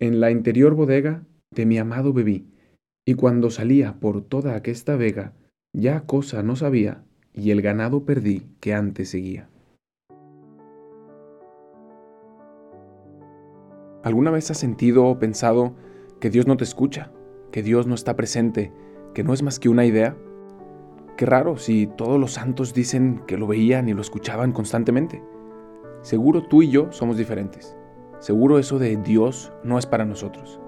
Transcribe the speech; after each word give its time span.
En 0.00 0.20
la 0.20 0.30
interior 0.30 0.76
bodega 0.76 1.24
de 1.50 1.66
mi 1.66 1.76
amado 1.76 2.12
bebí, 2.12 2.46
y 3.04 3.14
cuando 3.14 3.50
salía 3.50 3.98
por 3.98 4.22
toda 4.22 4.54
aquesta 4.54 4.94
vega, 4.94 5.32
ya 5.72 6.02
cosa 6.02 6.44
no 6.44 6.54
sabía, 6.54 7.02
y 7.34 7.50
el 7.50 7.62
ganado 7.62 8.04
perdí 8.04 8.46
que 8.60 8.74
antes 8.74 9.08
seguía. 9.08 9.48
¿Alguna 14.04 14.30
vez 14.30 14.50
has 14.52 14.58
sentido 14.58 15.04
o 15.04 15.18
pensado 15.18 15.74
que 16.20 16.30
Dios 16.30 16.46
no 16.46 16.56
te 16.56 16.62
escucha, 16.64 17.10
que 17.50 17.64
Dios 17.64 17.88
no 17.88 17.96
está 17.96 18.14
presente, 18.14 18.72
que 19.14 19.24
no 19.24 19.34
es 19.34 19.42
más 19.42 19.58
que 19.58 19.68
una 19.68 19.84
idea? 19.84 20.16
Qué 21.16 21.26
raro 21.26 21.56
si 21.56 21.88
todos 21.88 22.20
los 22.20 22.34
santos 22.34 22.72
dicen 22.72 23.22
que 23.26 23.36
lo 23.36 23.48
veían 23.48 23.88
y 23.88 23.94
lo 23.94 24.02
escuchaban 24.02 24.52
constantemente. 24.52 25.20
Seguro 26.02 26.46
tú 26.46 26.62
y 26.62 26.70
yo 26.70 26.92
somos 26.92 27.16
diferentes. 27.16 27.77
Seguro 28.20 28.58
eso 28.58 28.80
de 28.80 28.96
Dios 28.96 29.52
no 29.62 29.78
es 29.78 29.86
para 29.86 30.04
nosotros. 30.04 30.60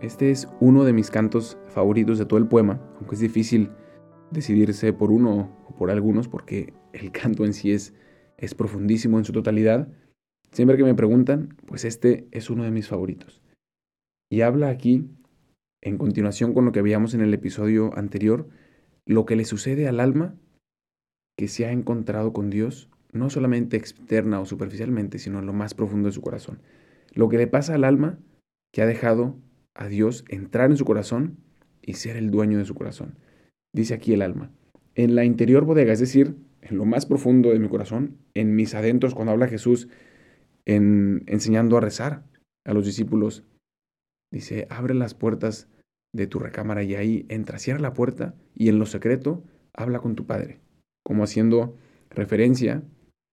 Este 0.00 0.30
es 0.30 0.48
uno 0.60 0.84
de 0.84 0.92
mis 0.92 1.10
cantos 1.10 1.58
favoritos 1.66 2.18
de 2.18 2.24
todo 2.24 2.38
el 2.38 2.46
poema, 2.46 2.80
aunque 2.96 3.16
es 3.16 3.20
difícil 3.20 3.70
decidirse 4.30 4.92
por 4.92 5.10
uno 5.10 5.56
o 5.66 5.74
por 5.74 5.90
algunos 5.90 6.28
porque 6.28 6.72
el 6.92 7.10
canto 7.10 7.44
en 7.44 7.52
sí 7.52 7.72
es, 7.72 7.94
es 8.38 8.54
profundísimo 8.54 9.18
en 9.18 9.24
su 9.24 9.32
totalidad. 9.32 9.88
Siempre 10.52 10.76
que 10.76 10.84
me 10.84 10.94
preguntan, 10.94 11.56
pues 11.66 11.84
este 11.84 12.28
es 12.30 12.48
uno 12.48 12.62
de 12.62 12.70
mis 12.70 12.86
favoritos. 12.86 13.42
Y 14.30 14.42
habla 14.42 14.68
aquí, 14.68 15.10
en 15.82 15.98
continuación 15.98 16.54
con 16.54 16.64
lo 16.64 16.70
que 16.70 16.82
veíamos 16.82 17.12
en 17.14 17.22
el 17.22 17.34
episodio 17.34 17.90
anterior, 17.98 18.48
lo 19.04 19.26
que 19.26 19.34
le 19.34 19.44
sucede 19.44 19.88
al 19.88 19.98
alma 19.98 20.36
que 21.36 21.48
se 21.48 21.66
ha 21.66 21.72
encontrado 21.72 22.32
con 22.32 22.50
Dios 22.50 22.88
no 23.12 23.30
solamente 23.30 23.76
externa 23.76 24.40
o 24.40 24.46
superficialmente, 24.46 25.18
sino 25.18 25.38
en 25.38 25.46
lo 25.46 25.52
más 25.52 25.74
profundo 25.74 26.08
de 26.08 26.12
su 26.12 26.20
corazón. 26.20 26.60
Lo 27.12 27.28
que 27.28 27.38
le 27.38 27.46
pasa 27.46 27.74
al 27.74 27.84
alma 27.84 28.18
que 28.72 28.82
ha 28.82 28.86
dejado 28.86 29.36
a 29.74 29.88
Dios 29.88 30.24
entrar 30.28 30.70
en 30.70 30.76
su 30.76 30.84
corazón 30.84 31.38
y 31.82 31.94
ser 31.94 32.16
el 32.16 32.30
dueño 32.30 32.58
de 32.58 32.64
su 32.64 32.74
corazón. 32.74 33.18
Dice 33.72 33.94
aquí 33.94 34.12
el 34.12 34.22
alma. 34.22 34.52
En 34.94 35.14
la 35.14 35.24
interior 35.24 35.64
bodega, 35.64 35.92
es 35.92 36.00
decir, 36.00 36.36
en 36.60 36.76
lo 36.76 36.84
más 36.84 37.06
profundo 37.06 37.50
de 37.50 37.58
mi 37.58 37.68
corazón, 37.68 38.18
en 38.34 38.54
mis 38.54 38.74
adentros, 38.74 39.14
cuando 39.14 39.32
habla 39.32 39.48
Jesús 39.48 39.88
en, 40.66 41.24
enseñando 41.26 41.76
a 41.76 41.80
rezar 41.80 42.24
a 42.64 42.74
los 42.74 42.84
discípulos, 42.84 43.44
dice, 44.30 44.66
abre 44.70 44.94
las 44.94 45.14
puertas 45.14 45.68
de 46.12 46.26
tu 46.26 46.38
recámara 46.38 46.82
y 46.82 46.94
ahí 46.94 47.26
entra, 47.28 47.58
cierra 47.58 47.80
la 47.80 47.94
puerta 47.94 48.34
y 48.54 48.68
en 48.68 48.78
lo 48.78 48.86
secreto 48.86 49.44
habla 49.72 50.00
con 50.00 50.16
tu 50.16 50.26
Padre, 50.26 50.60
como 51.04 51.22
haciendo 51.22 51.76
referencia 52.10 52.82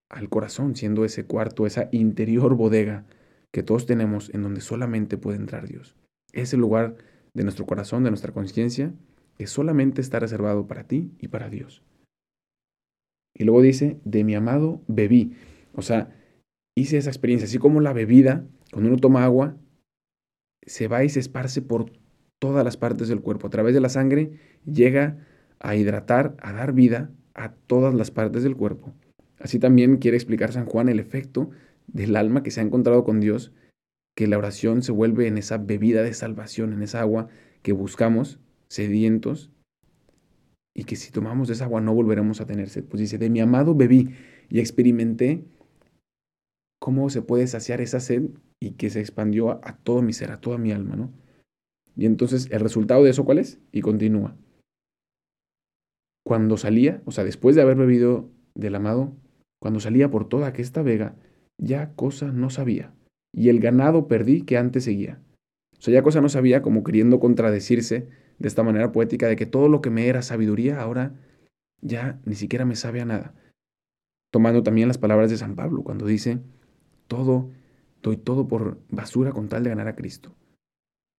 al 0.09 0.29
corazón, 0.29 0.75
siendo 0.75 1.05
ese 1.05 1.25
cuarto, 1.25 1.65
esa 1.65 1.89
interior 1.91 2.55
bodega 2.55 3.05
que 3.51 3.63
todos 3.63 3.85
tenemos 3.85 4.33
en 4.33 4.43
donde 4.43 4.61
solamente 4.61 5.17
puede 5.17 5.37
entrar 5.37 5.67
Dios. 5.67 5.95
Ese 6.33 6.57
lugar 6.57 6.95
de 7.33 7.43
nuestro 7.43 7.65
corazón, 7.65 8.03
de 8.03 8.11
nuestra 8.11 8.33
conciencia, 8.33 8.93
que 9.37 9.47
solamente 9.47 10.01
está 10.01 10.19
reservado 10.19 10.67
para 10.67 10.83
ti 10.83 11.11
y 11.19 11.27
para 11.27 11.49
Dios. 11.49 11.83
Y 13.35 13.43
luego 13.43 13.61
dice, 13.61 13.99
de 14.03 14.23
mi 14.23 14.35
amado 14.35 14.81
bebí. 14.87 15.33
O 15.73 15.81
sea, 15.81 16.15
hice 16.75 16.97
esa 16.97 17.09
experiencia, 17.09 17.45
así 17.45 17.59
como 17.59 17.81
la 17.81 17.93
bebida, 17.93 18.45
cuando 18.71 18.89
uno 18.89 18.97
toma 18.97 19.23
agua, 19.23 19.57
se 20.65 20.87
va 20.87 21.03
y 21.03 21.09
se 21.09 21.19
esparce 21.19 21.61
por 21.61 21.91
todas 22.39 22.65
las 22.65 22.77
partes 22.77 23.07
del 23.07 23.21
cuerpo. 23.21 23.47
A 23.47 23.51
través 23.51 23.73
de 23.73 23.81
la 23.81 23.89
sangre 23.89 24.31
llega 24.65 25.25
a 25.59 25.75
hidratar, 25.75 26.35
a 26.41 26.53
dar 26.53 26.73
vida 26.73 27.11
a 27.33 27.53
todas 27.53 27.93
las 27.93 28.11
partes 28.11 28.43
del 28.43 28.55
cuerpo. 28.55 28.93
Así 29.39 29.59
también 29.59 29.97
quiere 29.97 30.17
explicar 30.17 30.51
San 30.51 30.65
Juan 30.65 30.89
el 30.89 30.99
efecto 30.99 31.49
del 31.87 32.15
alma 32.15 32.43
que 32.43 32.51
se 32.51 32.59
ha 32.59 32.63
encontrado 32.63 33.03
con 33.03 33.19
Dios, 33.19 33.53
que 34.15 34.27
la 34.27 34.37
oración 34.37 34.81
se 34.81 34.91
vuelve 34.91 35.27
en 35.27 35.37
esa 35.37 35.57
bebida 35.57 36.03
de 36.03 36.13
salvación, 36.13 36.73
en 36.73 36.81
esa 36.81 37.01
agua 37.01 37.27
que 37.61 37.71
buscamos, 37.71 38.39
sedientos, 38.67 39.51
y 40.77 40.83
que 40.83 40.95
si 40.95 41.11
tomamos 41.11 41.49
esa 41.49 41.65
agua 41.65 41.81
no 41.81 41.93
volveremos 41.93 42.39
a 42.39 42.45
tener 42.45 42.69
sed. 42.69 42.85
Pues 42.85 42.99
dice, 42.99 43.17
de 43.17 43.31
mi 43.31 43.39
amado 43.39 43.73
bebí 43.73 44.09
y 44.49 44.59
experimenté 44.59 45.43
cómo 46.79 47.09
se 47.09 47.23
puede 47.23 47.47
saciar 47.47 47.81
esa 47.81 47.99
sed 47.99 48.29
y 48.59 48.71
que 48.71 48.91
se 48.91 48.99
expandió 48.99 49.51
a, 49.65 49.77
todo 49.77 50.03
mi 50.03 50.13
ser, 50.13 50.31
a 50.31 50.39
toda 50.39 50.59
mi 50.59 50.71
alma, 50.71 50.95
¿no? 50.95 51.11
Y 51.95 52.05
entonces, 52.05 52.47
¿el 52.51 52.59
resultado 52.59 53.03
de 53.03 53.09
eso 53.09 53.25
cuál 53.25 53.39
es? 53.39 53.59
Y 53.71 53.81
continúa. 53.81 54.35
Cuando 56.23 56.57
salía, 56.57 57.01
o 57.05 57.11
sea, 57.11 57.23
después 57.23 57.55
de 57.55 57.63
haber 57.63 57.77
bebido 57.77 58.29
del 58.53 58.75
amado, 58.75 59.15
cuando 59.59 59.79
salía 59.79 60.09
por 60.09 60.27
toda 60.27 60.47
aquesta 60.47 60.81
vega, 60.81 61.15
ya 61.57 61.93
cosa 61.95 62.31
no 62.31 62.49
sabía, 62.49 62.93
y 63.33 63.49
el 63.49 63.59
ganado 63.59 64.07
perdí 64.07 64.41
que 64.41 64.57
antes 64.57 64.83
seguía. 64.83 65.19
O 65.77 65.81
sea, 65.81 65.93
ya 65.93 66.03
cosa 66.03 66.21
no 66.21 66.29
sabía, 66.29 66.61
como 66.61 66.83
queriendo 66.83 67.19
contradecirse 67.19 68.09
de 68.39 68.47
esta 68.47 68.63
manera 68.63 68.91
poética, 68.91 69.27
de 69.27 69.35
que 69.35 69.45
todo 69.45 69.69
lo 69.69 69.81
que 69.81 69.89
me 69.89 70.07
era 70.07 70.21
sabiduría 70.21 70.81
ahora 70.81 71.15
ya 71.81 72.19
ni 72.25 72.35
siquiera 72.35 72.65
me 72.65 72.75
sabe 72.75 73.01
a 73.01 73.05
nada. 73.05 73.33
Tomando 74.31 74.63
también 74.63 74.87
las 74.87 74.97
palabras 74.97 75.29
de 75.29 75.37
San 75.37 75.55
Pablo, 75.55 75.83
cuando 75.83 76.05
dice, 76.05 76.39
todo, 77.07 77.51
doy 78.01 78.17
todo 78.17 78.47
por 78.47 78.79
basura 78.89 79.31
con 79.31 79.49
tal 79.49 79.63
de 79.63 79.69
ganar 79.69 79.87
a 79.87 79.95
Cristo. 79.95 80.35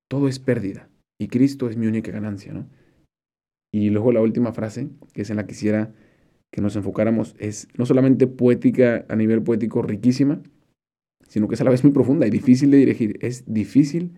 Todo 0.09 0.29
es 0.29 0.39
pérdida, 0.39 0.89
y 1.19 1.29
Cristo 1.29 1.69
es 1.69 1.77
mi 1.77 1.87
única 1.87 2.11
ganancia, 2.11 2.53
¿no? 2.53 2.69
Y 3.73 3.91
luego 3.91 4.13
la 4.13 4.23
última 4.23 4.53
frase, 4.53 4.89
que 5.13 5.23
es 5.23 5.31
en 5.31 5.37
la 5.37 5.43
que 5.43 5.49
quisiera 5.49 5.95
que 6.53 6.61
nos 6.61 6.77
enfocáramos 6.77 7.35
es 7.39 7.69
no 7.77 7.87
solamente 7.87 8.27
poética 8.27 9.05
a 9.09 9.17
nivel 9.17 9.43
poético 9.43 9.83
riquísima, 9.83 10.41
sino 11.29 11.47
que 11.49 11.55
es 11.55 11.61
a 11.61 11.65
la 11.65 11.71
vez 11.71 11.85
muy 11.85 11.93
profunda 11.93 12.27
y 12.27 12.31
difícil 12.31 12.71
de 12.71 12.79
dirigir. 12.79 13.19
Es 13.21 13.45
difícil 13.47 14.13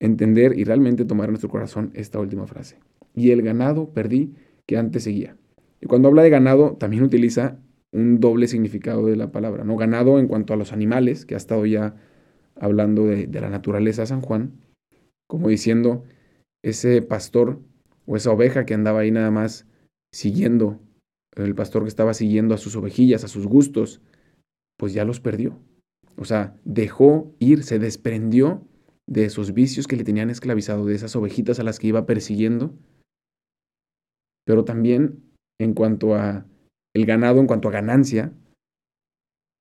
entender 0.00 0.58
y 0.58 0.64
realmente 0.64 1.04
tomar 1.04 1.26
en 1.26 1.32
nuestro 1.32 1.48
corazón 1.48 1.90
esta 1.94 2.18
última 2.18 2.46
frase. 2.46 2.78
Y 3.14 3.30
el 3.30 3.42
ganado 3.42 3.90
perdí 3.92 4.34
que 4.66 4.76
antes 4.76 5.04
seguía. 5.04 5.36
Y 5.80 5.86
cuando 5.86 6.08
habla 6.08 6.22
de 6.22 6.30
ganado, 6.30 6.76
también 6.76 7.04
utiliza 7.04 7.58
un 7.92 8.18
doble 8.20 8.48
significado 8.48 9.06
de 9.06 9.16
la 9.16 9.30
palabra. 9.30 9.64
¿no? 9.64 9.76
Ganado 9.76 10.18
en 10.18 10.26
cuanto 10.26 10.52
a 10.52 10.56
los 10.56 10.72
animales, 10.72 11.24
que 11.24 11.34
ha 11.34 11.38
estado 11.38 11.64
ya 11.64 11.94
hablando 12.56 13.06
de, 13.06 13.26
de 13.26 13.40
la 13.40 13.50
naturaleza 13.50 14.04
San 14.04 14.20
Juan, 14.20 14.52
como 15.28 15.48
diciendo, 15.48 16.04
ese 16.62 17.00
pastor 17.02 17.60
o 18.06 18.16
esa 18.16 18.32
oveja 18.32 18.66
que 18.66 18.74
andaba 18.74 19.00
ahí 19.00 19.10
nada 19.10 19.30
más 19.30 19.66
siguiendo 20.12 20.80
el 21.44 21.54
pastor 21.54 21.82
que 21.82 21.88
estaba 21.88 22.14
siguiendo 22.14 22.54
a 22.54 22.58
sus 22.58 22.76
ovejillas, 22.76 23.24
a 23.24 23.28
sus 23.28 23.46
gustos, 23.46 24.00
pues 24.78 24.94
ya 24.94 25.04
los 25.04 25.20
perdió. 25.20 25.58
O 26.16 26.24
sea, 26.24 26.56
dejó 26.64 27.34
ir, 27.38 27.62
se 27.62 27.78
desprendió 27.78 28.66
de 29.06 29.24
esos 29.24 29.52
vicios 29.52 29.86
que 29.86 29.96
le 29.96 30.04
tenían 30.04 30.30
esclavizado, 30.30 30.86
de 30.86 30.94
esas 30.94 31.14
ovejitas 31.14 31.60
a 31.60 31.62
las 31.62 31.78
que 31.78 31.88
iba 31.88 32.06
persiguiendo. 32.06 32.74
Pero 34.46 34.64
también 34.64 35.22
en 35.60 35.74
cuanto 35.74 36.14
a 36.14 36.46
el 36.94 37.04
ganado, 37.04 37.40
en 37.40 37.46
cuanto 37.46 37.68
a 37.68 37.72
ganancia, 37.72 38.32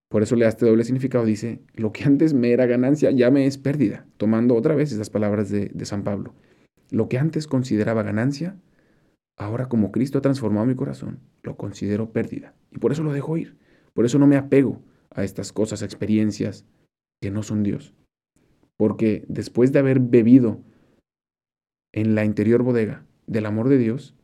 por 0.09 0.23
eso 0.23 0.35
le 0.35 0.43
da 0.43 0.49
este 0.49 0.65
doble 0.65 0.83
significado, 0.83 1.25
dice, 1.25 1.61
lo 1.73 1.91
que 1.91 2.05
antes 2.05 2.33
me 2.33 2.51
era 2.51 2.65
ganancia 2.65 3.11
ya 3.11 3.31
me 3.31 3.47
es 3.47 3.57
pérdida, 3.57 4.07
tomando 4.17 4.55
otra 4.55 4.75
vez 4.75 4.91
esas 4.91 5.09
palabras 5.09 5.49
de, 5.49 5.71
de 5.73 5.85
San 5.85 6.03
Pablo. 6.03 6.33
Lo 6.91 7.09
que 7.09 7.17
antes 7.17 7.47
consideraba 7.47 8.03
ganancia, 8.03 8.55
Ahora 9.37 9.67
como 9.67 9.91
Cristo 9.91 10.17
ha 10.17 10.21
transformado 10.21 10.65
mi 10.65 10.75
corazón, 10.75 11.19
lo 11.43 11.57
considero 11.57 12.11
pérdida. 12.11 12.53
Y 12.71 12.79
por 12.79 12.91
eso 12.91 13.03
lo 13.03 13.11
dejo 13.11 13.37
ir. 13.37 13.57
Por 13.93 14.05
eso 14.05 14.19
no 14.19 14.27
me 14.27 14.37
apego 14.37 14.81
a 15.09 15.23
estas 15.23 15.51
cosas, 15.51 15.81
a 15.81 15.85
experiencias 15.85 16.65
que 17.21 17.31
no 17.31 17.43
son 17.43 17.63
Dios. 17.63 17.93
Porque 18.77 19.25
después 19.27 19.71
de 19.71 19.79
haber 19.79 19.99
bebido 19.99 20.61
en 21.93 22.15
la 22.15 22.25
interior 22.25 22.63
bodega 22.63 23.05
del 23.27 23.45
amor 23.45 23.69
de 23.69 23.77
Dios, 23.77 24.15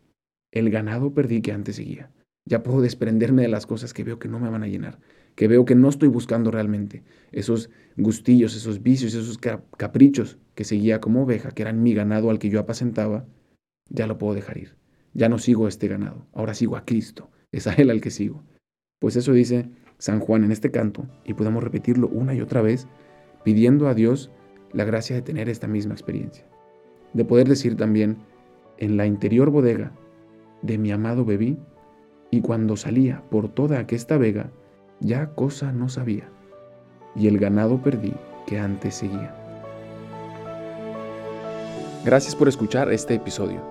el 0.52 0.70
ganado 0.70 1.14
perdí 1.14 1.42
que 1.42 1.54
antes 1.54 1.78
seguía. 1.78 2.12
Ya 2.46 2.64
puedo 2.64 2.82
desprenderme 2.82 3.44
de 3.44 3.48
las 3.48 3.66
cosas 3.66 3.94
que 3.94 4.04
veo 4.04 4.20
que 4.20 4.28
no 4.28 4.40
me 4.40 4.50
van 4.50 4.64
a 4.64 4.68
llenar, 4.68 5.00
que 5.36 5.48
veo 5.48 5.64
que 5.64 5.76
no 5.76 5.90
estoy 5.90 6.10
buscando 6.10 6.52
realmente. 6.52 7.04
Esos 7.32 7.70
gustillos, 7.96 8.56
esos 8.56 8.82
vicios, 8.82 9.14
esos 9.14 9.38
caprichos 9.38 10.38
que 10.56 10.64
seguía 10.64 11.00
como 11.00 11.24
oveja, 11.24 11.52
que 11.52 11.62
eran 11.62 11.84
mi 11.84 11.94
ganado 11.94 12.30
al 12.30 12.40
que 12.40 12.50
yo 12.50 12.60
apacentaba, 12.60 13.26
ya 13.90 14.08
lo 14.08 14.18
puedo 14.18 14.34
dejar 14.34 14.58
ir. 14.58 14.81
Ya 15.14 15.30
no 15.30 15.38
sigo 15.38 15.68
este 15.68 15.88
ganado, 15.88 16.26
ahora 16.34 16.54
sigo 16.54 16.76
a 16.76 16.86
Cristo, 16.86 17.30
es 17.52 17.68
a 17.68 17.74
Él 17.74 17.90
al 17.90 18.02
que 18.02 18.12
sigo. 18.12 18.44
Pues 19.00 19.16
eso 19.16 19.34
dice 19.34 19.70
San 19.98 20.20
Juan 20.20 20.44
en 20.44 20.52
este 20.52 20.72
canto 20.72 21.08
y 21.26 21.34
podemos 21.34 21.64
repetirlo 21.64 22.08
una 22.08 22.34
y 22.34 22.42
otra 22.42 22.62
vez 22.62 22.88
pidiendo 23.44 23.88
a 23.88 23.94
Dios 23.94 24.32
la 24.72 24.86
gracia 24.86 25.16
de 25.16 25.22
tener 25.22 25.50
esta 25.50 25.68
misma 25.68 25.94
experiencia. 25.94 26.46
De 27.14 27.26
poder 27.26 27.48
decir 27.48 27.76
también, 27.76 28.18
en 28.78 28.98
la 28.98 29.06
interior 29.06 29.50
bodega 29.50 29.92
de 30.62 30.78
mi 30.78 30.92
amado 30.92 31.26
bebí, 31.26 31.58
y 32.30 32.42
cuando 32.42 32.78
salía 32.78 33.24
por 33.30 33.50
toda 33.50 33.80
aquesta 33.80 34.18
vega, 34.18 34.52
ya 35.02 35.36
cosa 35.36 35.74
no 35.74 35.90
sabía, 35.90 36.30
y 37.16 37.28
el 37.28 37.38
ganado 37.38 37.82
perdí 37.82 38.14
que 38.48 38.58
antes 38.58 38.96
seguía. 38.96 39.36
Gracias 42.06 42.36
por 42.36 42.48
escuchar 42.48 42.92
este 42.92 43.16
episodio. 43.16 43.71